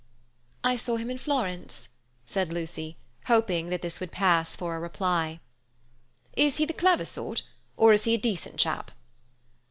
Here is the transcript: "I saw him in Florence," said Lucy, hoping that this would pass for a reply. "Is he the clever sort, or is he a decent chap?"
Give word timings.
"I 0.63 0.77
saw 0.77 0.95
him 0.95 1.11
in 1.11 1.19
Florence," 1.19 1.89
said 2.25 2.51
Lucy, 2.51 2.97
hoping 3.25 3.69
that 3.69 3.83
this 3.83 3.99
would 3.99 4.11
pass 4.11 4.55
for 4.55 4.75
a 4.75 4.79
reply. 4.79 5.39
"Is 6.35 6.57
he 6.57 6.65
the 6.65 6.73
clever 6.73 7.05
sort, 7.05 7.43
or 7.77 7.93
is 7.93 8.05
he 8.05 8.15
a 8.15 8.19
decent 8.19 8.57
chap?" 8.59 8.89